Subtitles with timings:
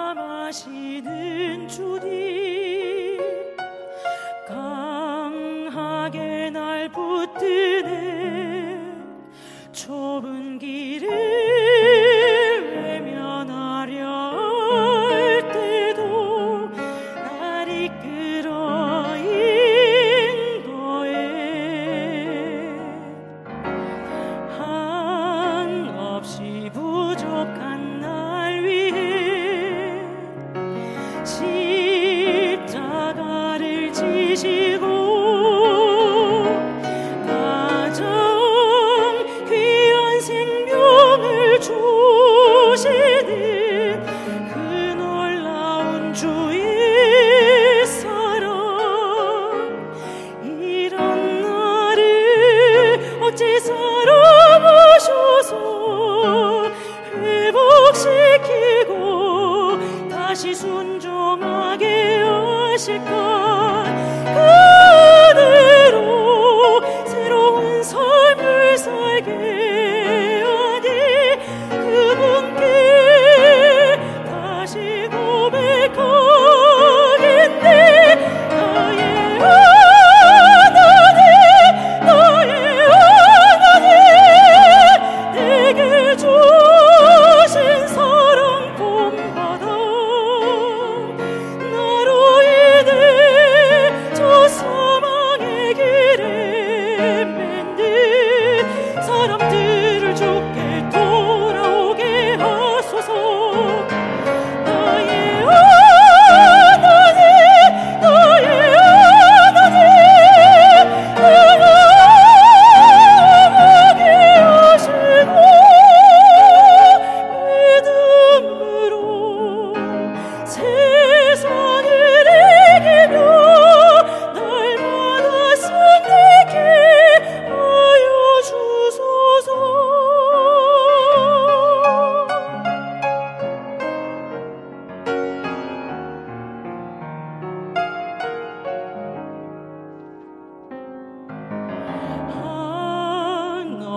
[0.00, 3.20] 사랑하시는 주님
[4.48, 8.80] 강하게 날 붙드네.
[9.72, 10.89] 좁은 길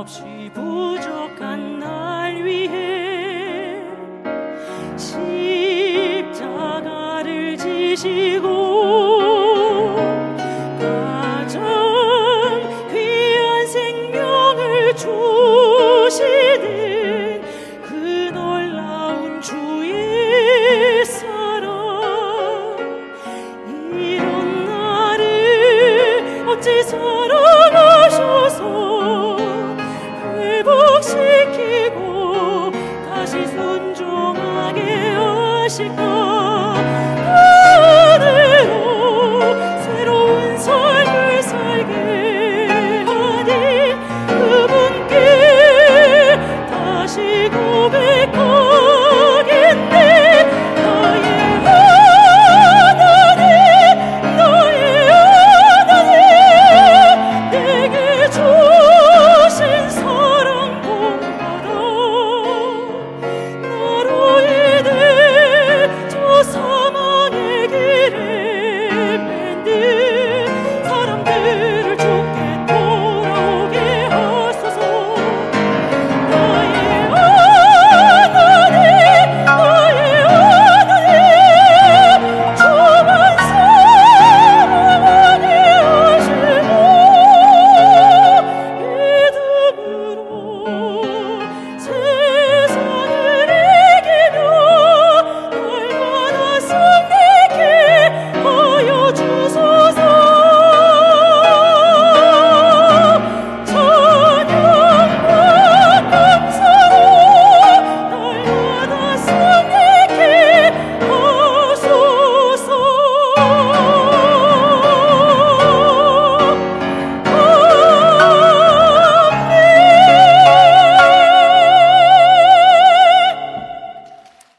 [0.00, 3.82] 없이 부족한 날 위해
[6.16, 8.48] 십자가를 지시고
[10.78, 16.62] 가장 귀한 생명을 주시는
[17.82, 21.68] 그 놀라운 주의 사랑.
[23.92, 27.39] 이런 나를 어찌 서로